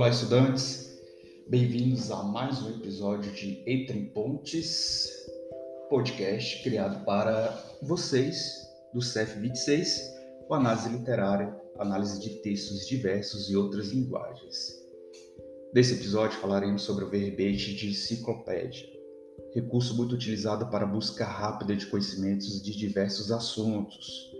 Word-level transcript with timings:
Olá, 0.00 0.08
estudantes. 0.08 0.98
Bem-vindos 1.46 2.10
a 2.10 2.22
mais 2.22 2.62
um 2.62 2.70
episódio 2.70 3.30
de 3.32 3.62
Entre 3.66 4.00
Pontes, 4.14 5.10
podcast 5.90 6.62
criado 6.62 7.04
para 7.04 7.62
vocês 7.82 8.66
do 8.94 9.02
CEF 9.02 9.38
26, 9.38 10.00
com 10.48 10.54
análise 10.54 10.88
literária, 10.88 11.54
análise 11.78 12.18
de 12.18 12.30
textos 12.40 12.86
diversos 12.86 13.50
e 13.50 13.56
outras 13.56 13.88
linguagens. 13.88 14.74
Nesse 15.74 15.92
episódio 15.92 16.40
falaremos 16.40 16.80
sobre 16.80 17.04
o 17.04 17.10
verbete 17.10 17.74
de 17.74 17.90
enciclopédia, 17.90 18.88
recurso 19.54 19.94
muito 19.94 20.14
utilizado 20.14 20.70
para 20.70 20.86
busca 20.86 21.26
rápida 21.26 21.76
de 21.76 21.84
conhecimentos 21.84 22.62
de 22.62 22.74
diversos 22.74 23.30
assuntos. 23.30 24.32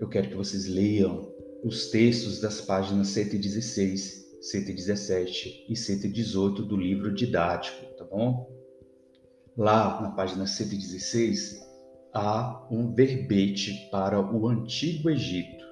Eu 0.00 0.08
quero 0.08 0.30
que 0.30 0.34
vocês 0.34 0.64
leiam 0.64 1.30
os 1.62 1.90
textos 1.90 2.40
das 2.40 2.62
páginas 2.62 3.08
116 3.08 4.23
117 4.44 5.64
e 5.70 5.74
118 5.74 6.62
do 6.64 6.76
livro 6.76 7.14
didático, 7.14 7.86
tá 7.96 8.04
bom? 8.04 8.46
Lá 9.56 10.02
na 10.02 10.10
página 10.10 10.46
116 10.46 11.62
há 12.12 12.66
um 12.70 12.94
verbete 12.94 13.88
para 13.90 14.20
o 14.20 14.46
Antigo 14.46 15.08
Egito. 15.08 15.64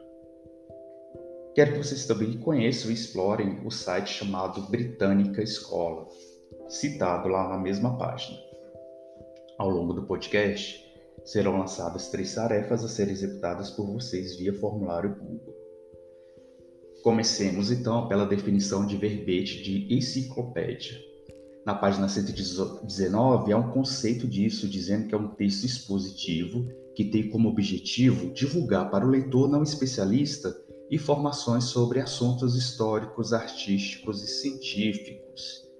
Quero 1.54 1.72
que 1.72 1.78
vocês 1.84 2.06
também 2.06 2.38
conheçam 2.38 2.90
e 2.90 2.94
explorem 2.94 3.60
o 3.62 3.70
site 3.70 4.08
chamado 4.08 4.62
Britânica 4.70 5.42
Escola, 5.42 6.08
citado 6.66 7.28
lá 7.28 7.50
na 7.50 7.58
mesma 7.58 7.98
página. 7.98 8.38
Ao 9.58 9.68
longo 9.68 9.92
do 9.92 10.06
podcast, 10.06 10.82
serão 11.26 11.58
lançadas 11.58 12.08
três 12.08 12.34
tarefas 12.34 12.82
a 12.82 12.88
serem 12.88 13.12
executadas 13.12 13.70
por 13.70 13.86
vocês 13.86 14.36
via 14.36 14.58
formulário 14.58 15.14
Google. 15.14 15.61
Comecemos 17.02 17.70
então 17.70 18.06
pela 18.06 18.24
definição 18.24 18.86
de 18.86 18.96
verbete 18.96 19.62
de 19.62 19.92
enciclopédia. 19.92 21.00
Na 21.66 21.74
página 21.74 22.08
119 22.08 23.52
há 23.52 23.56
um 23.56 23.70
conceito 23.70 24.26
disso, 24.26 24.68
dizendo 24.68 25.08
que 25.08 25.14
é 25.14 25.18
um 25.18 25.28
texto 25.28 25.64
expositivo 25.64 26.66
que 26.94 27.04
tem 27.04 27.28
como 27.28 27.48
objetivo 27.48 28.32
divulgar 28.32 28.90
para 28.90 29.06
o 29.06 29.10
leitor 29.10 29.48
não 29.48 29.62
especialista 29.62 30.56
informações 30.90 31.64
sobre 31.64 32.00
assuntos 32.00 32.54
históricos, 32.54 33.32
artísticos 33.32 34.22
e 34.22 34.26
científicos 34.26 35.71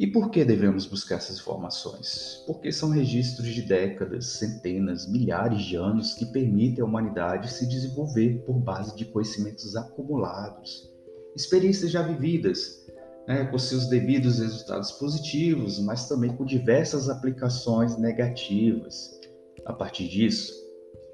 e 0.00 0.06
por 0.06 0.30
que 0.30 0.46
devemos 0.46 0.86
buscar 0.86 1.16
essas 1.16 1.40
informações? 1.40 2.42
Porque 2.46 2.72
são 2.72 2.88
registros 2.88 3.48
de 3.48 3.60
décadas, 3.60 4.28
centenas, 4.28 5.06
milhares 5.06 5.60
de 5.60 5.76
anos 5.76 6.14
que 6.14 6.24
permitem 6.24 6.82
à 6.82 6.86
humanidade 6.86 7.52
se 7.52 7.68
desenvolver 7.68 8.42
por 8.46 8.58
base 8.58 8.96
de 8.96 9.04
conhecimentos 9.04 9.76
acumulados, 9.76 10.90
experiências 11.36 11.90
já 11.90 12.00
vividas, 12.00 12.86
né, 13.28 13.44
com 13.44 13.58
seus 13.58 13.90
devidos 13.90 14.38
resultados 14.38 14.90
positivos, 14.92 15.78
mas 15.80 16.08
também 16.08 16.34
com 16.34 16.46
diversas 16.46 17.10
aplicações 17.10 17.98
negativas. 17.98 19.20
A 19.66 19.74
partir 19.74 20.08
disso, 20.08 20.50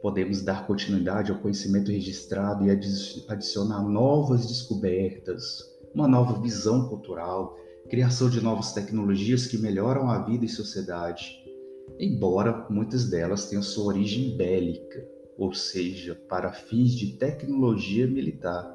podemos 0.00 0.43
dar 0.43 0.65
continuidade 0.65 1.33
ao 1.33 1.41
conhecimento 1.41 1.91
registrado 1.91 2.65
e 2.65 2.71
adicionar 3.28 3.83
novas 3.83 4.47
descobertas, 4.47 5.61
uma 5.93 6.06
nova 6.06 6.41
visão 6.41 6.89
cultural 6.89 7.66
criação 7.87 8.29
de 8.29 8.41
novas 8.41 8.73
tecnologias 8.73 9.47
que 9.47 9.59
melhoram 9.59 10.11
a 10.11 10.23
vida 10.23 10.45
e 10.45 10.48
sociedade, 10.48 11.31
embora 11.98 12.67
muitas 12.69 13.09
delas 13.09 13.48
tenham 13.48 13.62
sua 13.62 13.87
origem 13.87 14.37
bélica, 14.37 15.06
ou 15.39 15.53
seja, 15.55 16.15
para 16.28 16.53
fins 16.53 16.93
de 16.93 17.12
tecnologia 17.17 18.06
militar. 18.06 18.75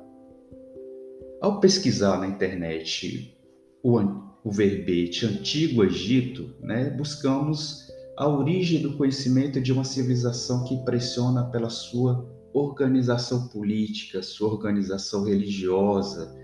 Ao 1.42 1.60
pesquisar 1.60 2.20
na 2.20 2.28
internet 2.28 3.36
o, 3.84 3.98
o 4.44 4.52
verbete 4.52 5.26
Antigo 5.26 5.84
Egito, 5.84 6.54
né, 6.62 6.90
buscamos 6.92 7.88
a 8.18 8.28
origem 8.28 8.82
do 8.82 8.96
conhecimento 8.98 9.60
de 9.60 9.74
uma 9.74 9.84
civilização 9.84 10.64
que 10.64 10.76
impressiona 10.76 11.46
pela 11.46 11.70
sua 11.70 12.30
organização 12.54 13.48
política, 13.48 14.22
sua 14.22 14.50
organização 14.50 15.24
religiosa, 15.24 16.36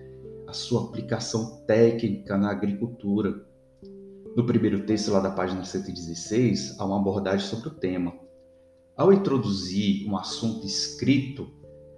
a 0.48 0.54
sua 0.54 0.86
aplicação 0.86 1.62
técnica 1.68 2.38
na 2.38 2.50
agricultura. 2.50 3.46
No 4.36 4.46
primeiro 4.46 4.86
texto, 4.86 5.12
lá 5.12 5.20
da 5.20 5.32
página 5.32 5.64
116, 5.64 6.80
há 6.80 6.86
uma 6.86 7.00
abordagem 7.00 7.46
sobre 7.46 7.68
o 7.68 7.76
tema. 7.76 8.14
Ao 8.96 9.12
introduzir 9.12 10.08
um 10.08 10.16
assunto 10.16 10.66
escrito, 10.66 11.52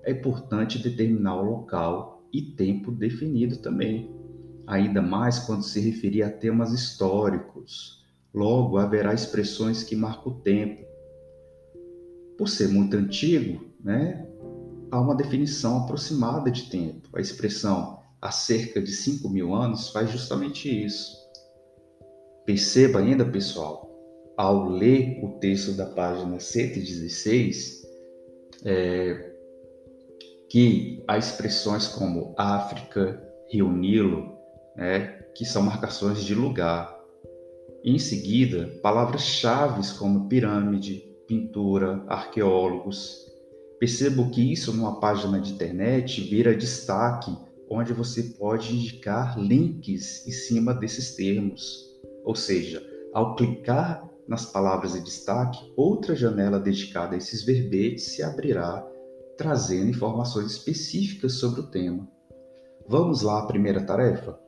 é 0.04 0.12
importante 0.12 0.80
determinar 0.80 1.36
o 1.36 1.46
local 1.46 2.28
e 2.34 2.42
tempo 2.42 2.92
definido 2.92 3.58
também, 3.58 4.10
ainda 4.66 5.02
mais 5.02 5.40
quando 5.40 5.64
se 5.64 5.80
referir 5.80 6.24
a 6.24 6.31
temas 6.31 6.74
históricos. 6.74 8.04
Logo, 8.34 8.78
haverá 8.78 9.14
expressões 9.14 9.84
que 9.84 9.96
marcam 9.96 10.34
o 10.34 10.40
tempo. 10.42 10.86
Por 12.38 12.50
ser 12.50 12.70
muito 12.70 12.96
antigo, 12.96 13.66
né, 13.84 14.28
há 14.90 15.00
uma 15.00 15.16
definição 15.16 15.84
aproximada 15.84 16.50
de 16.50 16.70
tempo. 16.70 17.10
A 17.14 17.22
expressão 17.22 17.99
há 18.22 18.31
cerca 18.31 18.81
de 18.81 18.91
5 18.91 19.30
mil 19.30 19.53
anos 19.53 19.90
faz 19.90 20.12
justamente 20.12 20.69
isso. 20.69 21.18
Perceba 22.46 23.00
ainda, 23.00 23.25
pessoal, 23.25 23.90
ao 24.38 24.69
ler 24.69 25.19
o 25.24 25.40
texto 25.40 25.74
da 25.74 25.85
página 25.85 26.40
116, 26.40 27.81
é, 28.66 29.34
que 30.50 31.03
há 31.07 31.18
expressões 31.18 31.88
como 31.88 32.34
África, 32.38 33.22
Rio 33.52 33.72
Nilo, 33.72 34.38
né, 34.75 35.19
que 35.36 35.46
são 35.46 35.62
marcações 35.62 36.24
de 36.24 36.34
lugar. 36.34 36.97
Em 37.84 38.00
seguida, 38.00 38.80
palavras-chave 38.81 39.81
como 39.97 40.28
pirâmide, 40.28 41.03
pintura, 41.28 42.03
arqueólogos. 42.07 43.25
Percebo 43.80 44.30
que 44.31 44.51
isso 44.51 44.74
numa 44.74 45.00
página 45.00 45.40
de 45.40 45.53
internet 45.53 46.22
vira 46.22 46.56
destaque 46.56 47.31
onde 47.69 47.94
você 47.94 48.24
pode 48.24 48.75
indicar 48.75 49.40
links 49.40 50.25
em 50.28 50.31
cima 50.31 50.74
desses 50.74 51.16
termos. 51.16 51.85
Ou 52.25 52.35
seja, 52.35 52.84
ao 53.13 53.35
clicar 53.35 54.09
nas 54.28 54.46
palavras 54.46 54.94
de 54.94 55.02
destaque, 55.02 55.72
outra 55.75 56.16
janela 56.16 56.59
dedicada 56.59 57.16
a 57.16 57.18
esses 57.18 57.44
verbetes 57.44 58.16
se 58.16 58.24
abrirá, 58.24 58.85
trazendo 59.38 59.90
informações 59.90 60.52
específicas 60.52 61.34
sobre 61.34 61.62
o 61.62 61.68
tema. 61.68 62.07
Vamos 62.88 63.22
lá 63.22 63.40
à 63.40 63.46
primeira 63.46 63.86
tarefa? 63.86 64.40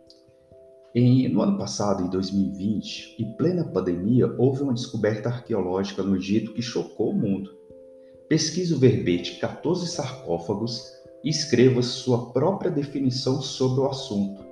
Em, 0.94 1.30
no 1.30 1.42
ano 1.42 1.58
passado, 1.58 2.04
em 2.04 2.10
2020, 2.10 3.16
em 3.18 3.38
plena 3.38 3.64
pandemia, 3.64 4.28
houve 4.38 4.62
uma 4.62 4.74
descoberta 4.74 5.30
arqueológica 5.30 6.04
no 6.04 6.18
Egito 6.18 6.54
que 6.54 6.62
chocou 6.62 7.12
o 7.12 7.16
mundo. 7.16 7.50
Pesquise 8.28 8.74
o 8.74 8.78
verbete 8.78 9.40
14 9.40 9.88
sarcófagos 9.88 11.01
escreva 11.30 11.82
sua 11.82 12.32
própria 12.32 12.72
definição 12.72 13.42
sobre 13.42 13.82
o 13.82 13.88
assunto, 13.88 14.44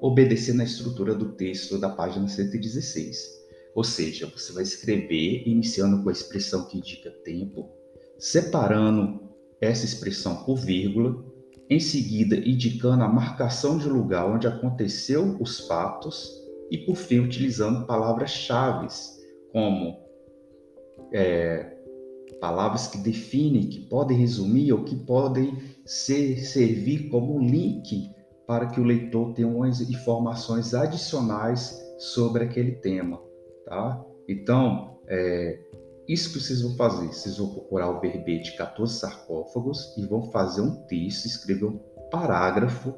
obedecendo 0.00 0.60
à 0.60 0.64
estrutura 0.64 1.14
do 1.14 1.32
texto 1.32 1.78
da 1.78 1.88
página 1.88 2.26
116. 2.28 3.46
Ou 3.74 3.84
seja, 3.84 4.26
você 4.26 4.52
vai 4.52 4.62
escrever 4.62 5.46
iniciando 5.46 6.02
com 6.02 6.08
a 6.08 6.12
expressão 6.12 6.66
que 6.66 6.78
indica 6.78 7.10
tempo, 7.24 7.70
separando 8.18 9.20
essa 9.60 9.84
expressão 9.84 10.44
por 10.44 10.56
vírgula, 10.56 11.24
em 11.68 11.80
seguida 11.80 12.36
indicando 12.36 13.02
a 13.02 13.08
marcação 13.08 13.76
de 13.76 13.88
lugar 13.88 14.26
onde 14.26 14.46
aconteceu 14.46 15.36
os 15.40 15.66
fatos 15.66 16.30
e 16.70 16.78
por 16.78 16.96
fim 16.96 17.20
utilizando 17.20 17.86
palavras-chave 17.86 18.86
como 19.52 19.98
é, 21.12 21.75
palavras 22.40 22.86
que 22.86 22.98
definem, 22.98 23.68
que 23.68 23.80
podem 23.80 24.16
resumir 24.16 24.72
ou 24.72 24.84
que 24.84 24.94
podem 24.94 25.56
ser, 25.84 26.38
servir 26.44 27.08
como 27.08 27.38
link 27.38 28.10
para 28.46 28.66
que 28.66 28.80
o 28.80 28.84
leitor 28.84 29.32
tenha 29.32 29.48
umas 29.48 29.80
informações 29.80 30.72
adicionais 30.72 31.82
sobre 31.98 32.44
aquele 32.44 32.72
tema, 32.72 33.20
tá? 33.64 34.04
Então, 34.28 34.98
é, 35.08 35.58
isso 36.08 36.32
que 36.32 36.40
vocês 36.40 36.62
vão 36.62 36.76
fazer, 36.76 37.08
vocês 37.08 37.38
vão 37.38 37.48
procurar 37.48 37.90
o 37.90 38.00
verbete 38.00 38.56
14 38.56 39.00
sarcófagos 39.00 39.96
e 39.96 40.06
vão 40.06 40.30
fazer 40.30 40.60
um 40.60 40.86
texto, 40.86 41.26
escrever 41.26 41.64
um 41.64 41.80
parágrafo, 42.10 42.94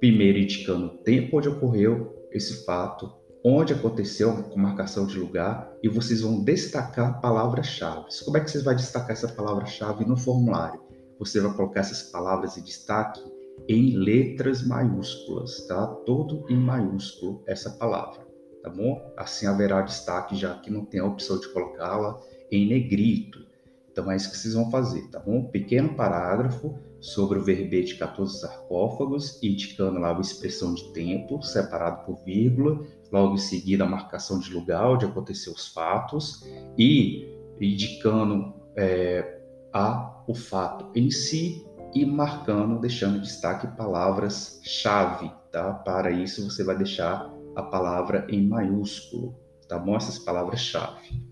primeiro 0.00 0.38
indicando 0.38 0.86
o 0.86 0.98
tempo 0.98 1.38
onde 1.38 1.48
ocorreu 1.48 2.26
esse 2.32 2.64
fato, 2.64 3.12
onde 3.44 3.72
aconteceu 3.72 4.42
com 4.44 4.58
marcação 4.58 5.06
de 5.06 5.18
lugar 5.18 5.72
e 5.82 5.88
vocês 5.88 6.20
vão 6.20 6.42
destacar 6.42 7.20
palavras-chave. 7.20 8.06
Como 8.24 8.36
é 8.36 8.40
que 8.40 8.50
vocês 8.50 8.62
vão 8.62 8.74
destacar 8.74 9.10
essa 9.10 9.28
palavra-chave 9.28 10.04
no 10.04 10.16
formulário? 10.16 10.80
Você 11.18 11.40
vai 11.40 11.52
colocar 11.54 11.80
essas 11.80 12.02
palavras 12.04 12.54
de 12.54 12.62
destaque 12.62 13.20
em 13.68 13.96
letras 13.96 14.62
maiúsculas, 14.66 15.66
tá? 15.66 15.86
Todo 16.06 16.44
em 16.48 16.56
maiúsculo 16.56 17.42
essa 17.46 17.70
palavra, 17.70 18.26
tá 18.62 18.70
bom? 18.70 19.12
Assim 19.16 19.46
haverá 19.46 19.82
destaque, 19.82 20.36
já 20.36 20.54
que 20.58 20.70
não 20.70 20.84
tem 20.84 21.00
a 21.00 21.06
opção 21.06 21.38
de 21.38 21.48
colocá-la 21.52 22.20
em 22.50 22.68
negrito. 22.68 23.40
Então 23.90 24.10
é 24.10 24.16
isso 24.16 24.30
que 24.30 24.36
vocês 24.36 24.54
vão 24.54 24.70
fazer, 24.70 25.02
tá 25.10 25.18
bom? 25.18 25.44
Pequeno 25.44 25.94
parágrafo 25.94 26.78
sobre 27.00 27.38
o 27.38 27.44
verbete 27.44 27.98
14 27.98 28.40
sarcófagos, 28.40 29.42
indicando 29.42 29.98
lá 29.98 30.16
a 30.16 30.20
expressão 30.20 30.72
de 30.72 30.92
tempo, 30.92 31.42
separado 31.42 32.06
por 32.06 32.24
vírgula, 32.24 32.80
logo 33.12 33.34
em 33.34 33.38
seguida 33.38 33.84
a 33.84 33.88
marcação 33.88 34.38
de 34.38 34.52
lugar 34.52 34.88
onde 34.88 35.04
aconteceu 35.04 35.52
os 35.52 35.68
fatos, 35.68 36.42
e 36.78 37.28
indicando 37.60 38.54
é, 38.76 39.40
a, 39.72 40.22
o 40.26 40.34
fato 40.34 40.90
em 40.94 41.10
si 41.10 41.66
e 41.94 42.06
marcando, 42.06 42.80
deixando 42.80 43.20
destaque 43.20 43.66
palavras-chave, 43.76 45.30
tá? 45.52 45.74
Para 45.74 46.10
isso 46.10 46.50
você 46.50 46.64
vai 46.64 46.76
deixar 46.76 47.30
a 47.54 47.62
palavra 47.62 48.26
em 48.30 48.48
maiúsculo, 48.48 49.38
tá 49.68 49.78
bom? 49.78 49.94
Essas 49.94 50.18
palavras-chave. 50.18 51.30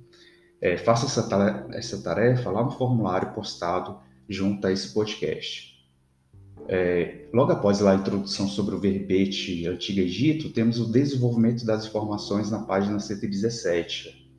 É, 0.61 0.77
faça 0.77 1.07
essa 1.07 1.27
tarefa, 1.27 1.67
essa 1.73 2.03
tarefa 2.03 2.51
lá 2.51 2.63
no 2.63 2.71
formulário 2.73 3.33
postado 3.33 3.99
junto 4.29 4.67
a 4.67 4.73
esse 4.73 4.93
podcast. 4.93 5.70
É, 6.69 7.29
logo 7.33 7.53
após 7.53 7.85
a 7.85 7.95
introdução 7.95 8.47
sobre 8.49 8.75
o 8.75 8.81
verbete 8.81 9.67
Antigo 9.67 10.01
Egito, 10.01 10.53
temos 10.53 10.79
o 10.79 10.91
desenvolvimento 10.91 11.65
das 11.65 11.87
informações 11.87 12.51
na 12.51 12.61
página 12.61 12.99
117. 12.99 14.31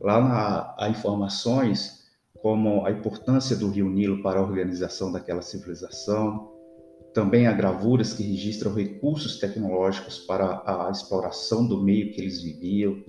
Lá 0.00 0.20
na, 0.20 0.74
há 0.78 0.88
informações 0.88 1.98
como 2.40 2.86
a 2.86 2.90
importância 2.90 3.56
do 3.56 3.68
rio 3.68 3.88
Nilo 3.88 4.22
para 4.22 4.38
a 4.38 4.42
organização 4.42 5.10
daquela 5.10 5.42
civilização, 5.42 6.52
também 7.12 7.46
há 7.46 7.52
gravuras 7.52 8.12
que 8.12 8.22
registram 8.22 8.72
recursos 8.72 9.38
tecnológicos 9.38 10.18
para 10.18 10.62
a 10.64 10.90
exploração 10.90 11.66
do 11.66 11.82
meio 11.82 12.12
que 12.12 12.20
eles 12.20 12.42
viviam, 12.42 13.02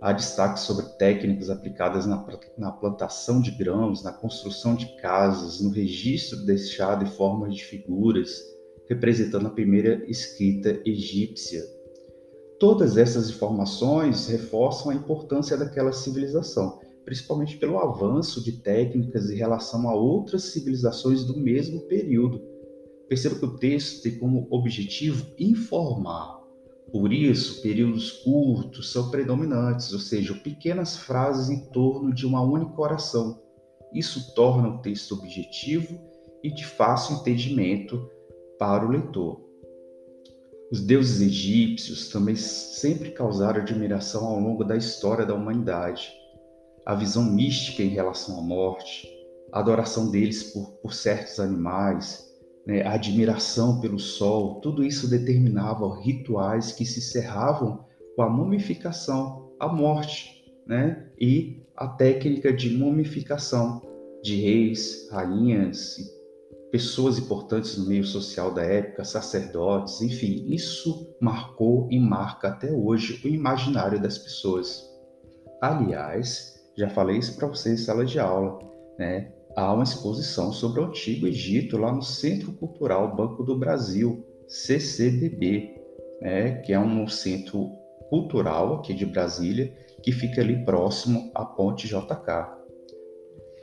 Há 0.00 0.12
destaque 0.12 0.60
sobre 0.60 0.84
técnicas 0.98 1.48
aplicadas 1.48 2.04
na, 2.04 2.24
na, 2.58 2.70
plantação 2.70 3.40
de 3.40 3.50
grãos, 3.50 4.02
na 4.02 4.12
construção 4.12 4.74
de 4.74 4.94
casas, 4.96 5.60
no 5.60 5.70
registro 5.70 6.44
deixado 6.44 7.04
em 7.04 7.08
forma 7.08 7.48
de 7.48 7.64
figuras, 7.64 8.42
representando 8.88 9.46
a 9.46 9.50
primeira 9.50 10.04
escrita 10.06 10.80
egípcia. 10.84 11.62
Todas 12.60 12.98
essas 12.98 13.30
informações 13.30 14.26
reforçam 14.28 14.90
a 14.90 14.94
importância 14.94 15.56
daquela 15.56 15.92
civilização, 15.92 16.78
principalmente 17.04 17.56
pelo 17.56 17.78
avanço 17.78 18.44
de 18.44 18.52
técnicas 18.52 19.30
em 19.30 19.36
relação 19.36 19.88
a 19.88 19.94
outras 19.94 20.44
civilizações 20.52 21.24
do 21.24 21.38
mesmo 21.38 21.80
período. 21.82 22.42
Perceba 23.08 23.36
que 23.36 23.44
o 23.46 23.56
texto 23.56 24.02
tem 24.02 24.18
como 24.18 24.46
objetivo 24.50 25.26
informar, 25.38 26.45
por 26.92 27.12
isso, 27.12 27.62
períodos 27.62 28.10
curtos 28.10 28.92
são 28.92 29.10
predominantes, 29.10 29.92
ou 29.92 29.98
seja, 29.98 30.34
pequenas 30.34 30.96
frases 30.96 31.50
em 31.50 31.66
torno 31.70 32.14
de 32.14 32.24
uma 32.24 32.40
única 32.42 32.80
oração. 32.80 33.42
Isso 33.92 34.34
torna 34.34 34.68
o 34.68 34.78
texto 34.78 35.14
objetivo 35.14 36.00
e 36.42 36.50
de 36.50 36.64
fácil 36.64 37.16
entendimento 37.16 38.08
para 38.58 38.86
o 38.86 38.90
leitor. 38.90 39.40
Os 40.70 40.80
deuses 40.80 41.20
egípcios 41.20 42.08
também 42.08 42.36
sempre 42.36 43.10
causaram 43.10 43.60
admiração 43.60 44.24
ao 44.24 44.40
longo 44.40 44.64
da 44.64 44.76
história 44.76 45.24
da 45.24 45.34
humanidade. 45.34 46.12
A 46.84 46.94
visão 46.94 47.24
mística 47.24 47.82
em 47.82 47.88
relação 47.88 48.38
à 48.38 48.42
morte, 48.42 49.08
a 49.52 49.60
adoração 49.60 50.10
deles 50.10 50.52
por, 50.52 50.70
por 50.82 50.92
certos 50.92 51.40
animais, 51.40 52.25
né, 52.66 52.82
a 52.82 52.94
admiração 52.94 53.80
pelo 53.80 53.98
sol, 53.98 54.60
tudo 54.60 54.84
isso 54.84 55.08
determinava 55.08 56.00
rituais 56.00 56.72
que 56.72 56.84
se 56.84 57.00
cerravam 57.00 57.84
com 58.16 58.22
a 58.22 58.28
mumificação, 58.28 59.52
a 59.60 59.68
morte, 59.68 60.44
né, 60.66 61.08
e 61.18 61.62
a 61.76 61.86
técnica 61.86 62.52
de 62.52 62.70
mumificação 62.70 63.80
de 64.22 64.40
reis, 64.40 65.08
rainhas, 65.10 65.96
pessoas 66.72 67.18
importantes 67.18 67.78
no 67.78 67.86
meio 67.86 68.04
social 68.04 68.52
da 68.52 68.62
época, 68.62 69.04
sacerdotes, 69.04 70.00
enfim, 70.00 70.44
isso 70.48 71.14
marcou 71.20 71.86
e 71.90 72.00
marca 72.00 72.48
até 72.48 72.72
hoje 72.72 73.20
o 73.24 73.28
imaginário 73.28 74.00
das 74.00 74.18
pessoas. 74.18 74.82
Aliás, 75.62 76.54
já 76.76 76.88
falei 76.88 77.18
isso 77.18 77.36
para 77.36 77.46
vocês 77.46 77.80
em 77.80 77.84
sala 77.84 78.04
de 78.04 78.18
aula, 78.18 78.58
né? 78.98 79.32
Há 79.56 79.72
uma 79.72 79.84
exposição 79.84 80.52
sobre 80.52 80.80
o 80.80 80.84
Antigo 80.84 81.26
Egito 81.26 81.78
lá 81.78 81.90
no 81.90 82.02
Centro 82.02 82.52
Cultural 82.52 83.16
Banco 83.16 83.42
do 83.42 83.58
Brasil, 83.58 84.22
CCBB, 84.46 85.74
né, 86.20 86.60
que 86.60 86.74
é 86.74 86.78
um 86.78 87.08
centro 87.08 87.70
cultural 88.10 88.74
aqui 88.74 88.92
de 88.92 89.06
Brasília, 89.06 89.74
que 90.02 90.12
fica 90.12 90.42
ali 90.42 90.62
próximo 90.64 91.32
à 91.34 91.44
Ponte 91.44 91.88
JK. 91.88 92.54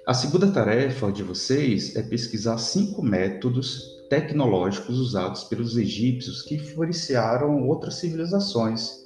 A 0.06 0.14
segunda 0.14 0.52
tarefa 0.52 1.12
de 1.12 1.24
vocês 1.24 1.96
é 1.96 2.02
pesquisar 2.02 2.58
cinco 2.58 3.02
métodos 3.02 3.94
tecnológicos 4.10 5.00
usados 5.00 5.46
pelos 5.46 5.78
egípcios 5.78 6.42
que 6.42 6.56
influenciaram 6.56 7.68
outras 7.68 7.96
civilizações, 7.96 9.04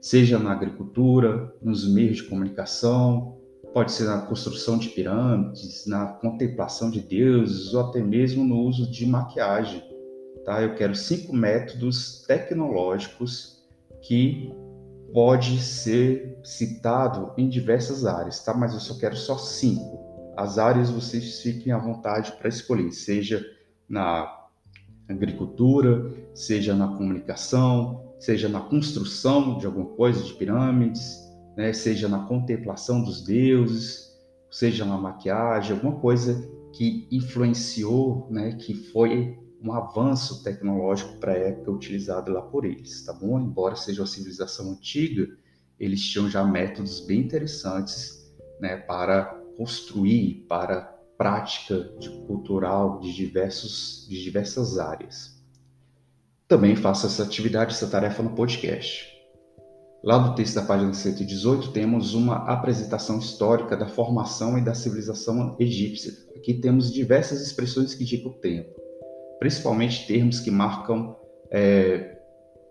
seja 0.00 0.38
na 0.38 0.52
agricultura, 0.52 1.52
nos 1.60 1.86
meios 1.92 2.18
de 2.18 2.22
comunicação, 2.24 3.37
Pode 3.72 3.92
ser 3.92 4.04
na 4.04 4.22
construção 4.22 4.78
de 4.78 4.88
pirâmides, 4.88 5.86
na 5.86 6.06
contemplação 6.06 6.90
de 6.90 7.00
deuses 7.00 7.74
ou 7.74 7.80
até 7.80 8.02
mesmo 8.02 8.44
no 8.44 8.60
uso 8.60 8.90
de 8.90 9.06
maquiagem. 9.06 9.82
Tá? 10.44 10.62
Eu 10.62 10.74
quero 10.74 10.94
cinco 10.94 11.34
métodos 11.34 12.24
tecnológicos 12.26 13.62
que 14.02 14.50
pode 15.12 15.60
ser 15.60 16.38
citado 16.42 17.32
em 17.36 17.48
diversas 17.48 18.04
áreas, 18.04 18.42
tá? 18.42 18.54
Mas 18.54 18.74
eu 18.74 18.80
só 18.80 18.98
quero 18.98 19.16
só 19.16 19.36
cinco. 19.36 19.98
As 20.36 20.58
áreas 20.58 20.90
vocês 20.90 21.40
fiquem 21.40 21.72
à 21.72 21.78
vontade 21.78 22.32
para 22.32 22.48
escolher, 22.48 22.92
seja 22.92 23.44
na 23.88 24.34
agricultura, 25.08 26.12
seja 26.34 26.74
na 26.74 26.88
comunicação, 26.88 28.14
seja 28.18 28.48
na 28.48 28.60
construção 28.60 29.58
de 29.58 29.66
alguma 29.66 29.86
coisa, 29.86 30.22
de 30.22 30.32
pirâmides, 30.34 31.27
né? 31.58 31.72
seja 31.72 32.08
na 32.08 32.20
contemplação 32.20 33.02
dos 33.02 33.20
deuses, 33.20 34.16
seja 34.48 34.84
na 34.84 34.96
maquiagem, 34.96 35.72
alguma 35.72 35.98
coisa 35.98 36.48
que 36.72 37.08
influenciou, 37.10 38.28
né? 38.30 38.52
que 38.52 38.72
foi 38.72 39.36
um 39.60 39.72
avanço 39.72 40.44
tecnológico 40.44 41.18
para 41.18 41.32
a 41.32 41.36
época 41.36 41.72
utilizado 41.72 42.30
lá 42.30 42.40
por 42.40 42.64
eles, 42.64 43.04
tá 43.04 43.12
bom? 43.12 43.40
Embora 43.40 43.74
seja 43.74 44.02
uma 44.02 44.06
civilização 44.06 44.70
antiga, 44.70 45.28
eles 45.80 46.00
tinham 46.00 46.30
já 46.30 46.44
métodos 46.44 47.00
bem 47.00 47.18
interessantes 47.18 48.32
né, 48.60 48.76
para 48.76 49.24
construir, 49.56 50.46
para 50.48 50.82
prática 51.16 51.92
de 51.98 52.08
cultural 52.28 53.00
de, 53.00 53.12
diversos, 53.12 54.06
de 54.08 54.22
diversas 54.22 54.78
áreas. 54.78 55.42
Também 56.46 56.76
faça 56.76 57.08
essa 57.08 57.24
atividade, 57.24 57.74
essa 57.74 57.88
tarefa 57.88 58.22
no 58.22 58.30
podcast. 58.30 59.17
Lá 60.02 60.16
do 60.16 60.34
texto 60.36 60.54
da 60.54 60.62
página 60.62 60.94
118 60.94 61.72
temos 61.72 62.14
uma 62.14 62.36
apresentação 62.48 63.18
histórica 63.18 63.76
da 63.76 63.88
formação 63.88 64.56
e 64.56 64.64
da 64.64 64.72
civilização 64.72 65.56
egípcia. 65.58 66.12
Aqui 66.36 66.54
temos 66.54 66.92
diversas 66.92 67.42
expressões 67.42 67.94
que 67.94 68.04
indicam 68.04 68.30
o 68.30 68.34
tempo, 68.34 68.80
principalmente 69.40 70.06
termos 70.06 70.38
que 70.38 70.52
marcam 70.52 71.16
é, 71.50 72.16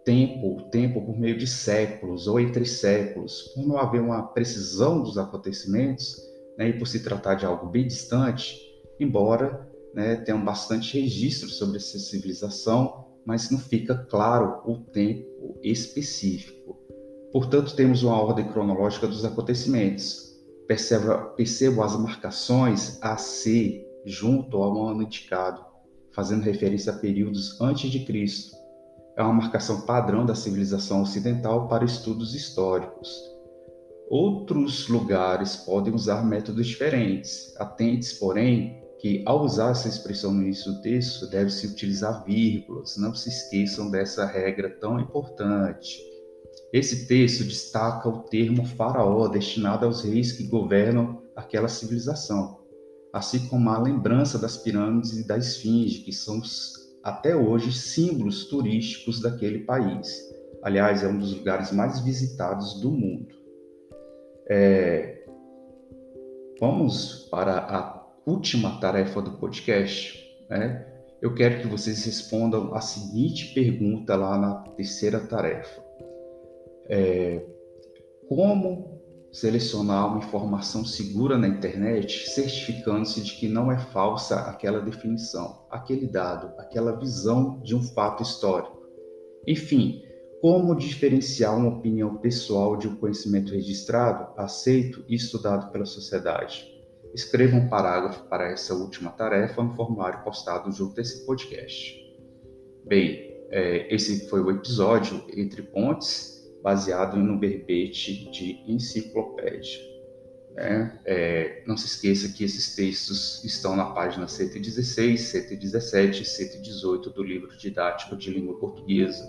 tempo, 0.06 0.70
tempo 0.72 1.02
por 1.02 1.20
meio 1.20 1.38
de 1.38 1.46
séculos 1.46 2.28
ou 2.28 2.40
entre 2.40 2.66
séculos. 2.66 3.52
Por 3.54 3.68
não 3.68 3.78
haver 3.78 4.00
uma 4.00 4.24
precisão 4.28 5.04
dos 5.04 5.18
acontecimentos 5.18 6.16
né, 6.58 6.70
e 6.70 6.80
por 6.80 6.88
se 6.88 7.04
tratar 7.04 7.36
de 7.36 7.46
algo 7.46 7.68
bem 7.68 7.86
distante, 7.86 8.58
embora 8.98 9.70
né, 9.94 10.16
tenham 10.16 10.44
bastante 10.44 10.98
registro 10.98 11.50
sobre 11.50 11.76
essa 11.76 12.00
civilização, 12.00 13.06
mas 13.26 13.52
não 13.52 13.60
fica 13.60 13.98
claro 14.10 14.62
o 14.66 14.78
tempo 14.78 15.60
específico. 15.62 16.87
Portanto, 17.32 17.76
temos 17.76 18.04
uma 18.04 18.22
ordem 18.22 18.48
cronológica 18.48 19.08
dos 19.08 19.26
acontecimentos. 19.26 20.36
Perceba, 20.68 21.18
percebo 21.36 21.84
as 21.84 21.98
marcações 21.98 22.98
AC 23.02 23.86
junto 24.06 24.58
ao 24.58 24.88
ano 24.88 25.04
indicado, 25.04 25.66
fazendo 26.12 26.44
referência 26.44 26.92
a 26.92 26.98
períodos 26.98 27.60
antes 27.60 27.92
de 27.92 28.06
Cristo. 28.06 28.56
É 29.18 29.24
uma 29.24 29.34
marcação 29.34 29.82
padrão 29.82 30.26
da 30.26 30.36
civilização 30.36 31.02
ocidental 31.02 31.68
para 31.68 31.84
estudos 31.84 32.34
históricos. 32.34 33.10
Outros 34.10 34.88
lugares 34.88 35.58
podem 35.58 35.94
usar 35.94 36.26
métodos 36.26 36.66
diferentes. 36.66 37.54
Atentes, 37.58 38.14
porém, 38.14 38.82
que 39.00 39.22
ao 39.26 39.44
usar 39.44 39.72
essa 39.72 39.90
expressão 39.90 40.34
no 40.34 40.44
início 40.44 40.72
do 40.72 40.82
texto, 40.82 41.28
deve-se 41.30 41.68
utilizar 41.68 42.24
vírgulas. 42.24 42.96
Não 42.98 43.14
se 43.14 43.30
esqueçam 43.30 43.92
dessa 43.92 44.26
regra 44.26 44.70
tão 44.80 45.00
importante. 45.00 46.00
Esse 46.74 47.08
texto 47.08 47.44
destaca 47.44 48.10
o 48.10 48.24
termo 48.24 48.66
faraó 48.66 49.28
destinado 49.28 49.86
aos 49.86 50.04
reis 50.04 50.34
que 50.34 50.44
governam 50.44 51.22
aquela 51.36 51.68
civilização, 51.68 52.60
assim 53.14 53.48
como 53.48 53.70
a 53.70 53.82
lembrança 53.82 54.38
das 54.38 54.58
pirâmides 54.58 55.18
e 55.18 55.28
da 55.28 55.38
esfinge, 55.38 56.00
que 56.00 56.12
são 56.12 56.42
até 57.04 57.36
hoje 57.36 57.72
símbolos 57.72 58.46
turísticos 58.46 59.22
daquele 59.22 59.60
país. 59.60 60.08
Aliás, 60.62 61.04
é 61.04 61.08
um 61.08 61.18
dos 61.18 61.34
lugares 61.38 61.72
mais 61.72 62.00
visitados 62.02 62.82
do 62.82 62.92
mundo. 62.92 63.34
É... 64.50 65.26
Vamos 66.60 67.28
para 67.32 67.60
a 67.60 68.08
última 68.26 68.80
tarefa 68.80 69.22
do 69.22 69.32
podcast, 69.38 70.20
né? 70.50 70.86
eu 71.22 71.34
quero 71.34 71.62
que 71.62 71.68
vocês 71.68 72.04
respondam 72.06 72.74
a 72.76 72.82
seguinte 72.82 73.54
pergunta 73.54 74.16
lá 74.16 74.38
na 74.38 74.56
terceira 74.72 75.20
tarefa. 75.20 75.87
É, 76.90 77.46
como 78.28 78.98
selecionar 79.32 80.08
uma 80.08 80.20
informação 80.20 80.84
segura 80.84 81.38
na 81.38 81.48
internet, 81.48 82.30
certificando-se 82.30 83.22
de 83.22 83.34
que 83.34 83.48
não 83.48 83.72
é 83.72 83.78
falsa 83.78 84.42
aquela 84.42 84.80
definição, 84.80 85.66
aquele 85.70 86.08
dado, 86.08 86.54
aquela 86.58 86.98
visão 86.98 87.60
de 87.62 87.76
um 87.76 87.84
fato 87.84 88.24
histórico? 88.24 88.78
Enfim, 89.46 90.02
como 90.42 90.76
diferenciar 90.76 91.58
uma 91.58 91.70
opinião 91.70 92.18
pessoal 92.18 92.78
de 92.78 92.88
um 92.88 92.96
conhecimento 92.96 93.54
registrado, 93.54 94.34
aceito 94.38 95.04
e 95.08 95.16
estudado 95.16 95.72
pela 95.72 95.86
sociedade? 95.86 96.66
Escreva 97.14 97.56
um 97.56 97.68
parágrafo 97.68 98.24
para 98.26 98.52
essa 98.52 98.74
última 98.76 99.12
tarefa 99.12 99.64
no 99.64 99.76
formulário 99.76 100.24
postado 100.24 100.72
junto 100.72 100.96
desse 100.96 101.26
podcast. 101.26 101.96
Bem, 102.86 103.36
é, 103.50 103.94
esse 103.94 104.28
foi 104.30 104.42
o 104.42 104.52
episódio 104.52 105.24
Entre 105.36 105.64
Pontes, 105.64 106.37
baseado 106.68 107.16
no 107.16 107.40
verbete 107.40 108.30
de 108.30 108.62
enciclopédia. 108.68 109.80
Né? 110.54 111.00
É, 111.06 111.64
não 111.66 111.78
se 111.78 111.86
esqueça 111.86 112.28
que 112.28 112.44
esses 112.44 112.76
textos 112.76 113.42
estão 113.46 113.74
na 113.74 113.86
página 113.86 114.28
116, 114.28 115.18
117 115.18 116.24
e 116.24 116.26
118 116.26 117.10
do 117.12 117.24
livro 117.24 117.58
didático 117.58 118.18
de 118.18 118.32
língua 118.32 118.60
portuguesa, 118.60 119.24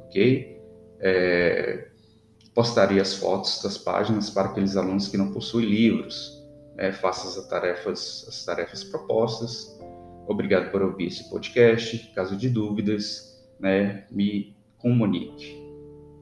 ok? 0.00 0.60
É, 1.00 1.88
postarei 2.54 3.00
as 3.00 3.14
fotos 3.14 3.62
das 3.62 3.78
páginas 3.78 4.28
para 4.28 4.50
aqueles 4.50 4.76
alunos 4.76 5.08
que 5.08 5.16
não 5.16 5.32
possuem 5.32 5.64
livros, 5.64 6.46
é, 6.76 6.92
faça 6.92 7.40
as 7.40 7.48
tarefas, 7.48 8.26
as 8.28 8.44
tarefas 8.44 8.84
propostas. 8.84 9.80
Obrigado 10.28 10.70
por 10.70 10.82
ouvir 10.82 11.06
esse 11.06 11.30
podcast. 11.30 12.12
Caso 12.14 12.36
de 12.36 12.50
dúvidas, 12.50 13.42
né, 13.58 14.06
me 14.10 14.54
comunique. 14.76 15.65